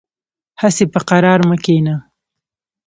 [0.61, 1.95] هسې په قرار مه کېنه.